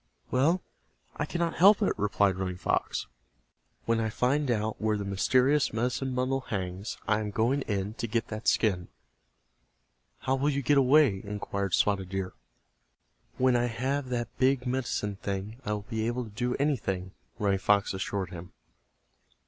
"Well, 0.31 0.63
I 1.17 1.25
cannot 1.27 1.57
help 1.59 1.79
it," 1.83 1.93
replied 1.95 2.35
Running 2.35 2.57
Fox. 2.57 3.05
"When 3.85 3.99
I 3.99 4.09
find 4.09 4.49
out 4.49 4.81
where 4.81 4.97
the 4.97 5.05
mysterious 5.05 5.71
medicine 5.73 6.15
bundle 6.15 6.39
hangs 6.41 6.97
I 7.07 7.19
am 7.19 7.29
going 7.29 7.61
in 7.67 7.93
to 7.99 8.07
get 8.07 8.29
that 8.29 8.47
skin." 8.47 8.87
"How 10.21 10.33
will 10.33 10.49
you 10.49 10.63
get 10.63 10.79
away?" 10.79 11.21
inquired 11.23 11.75
Spotted 11.75 12.09
Deer. 12.09 12.33
"When 13.37 13.55
I 13.55 13.65
have 13.65 14.09
that 14.09 14.35
big 14.39 14.65
medicine 14.65 15.17
thing 15.17 15.57
I 15.65 15.73
will 15.73 15.85
be 15.87 16.07
able 16.07 16.23
to 16.23 16.31
do 16.31 16.55
anything," 16.55 17.11
Running 17.37 17.59
Fox 17.59 17.93
assured 17.93 18.31
him. 18.31 18.53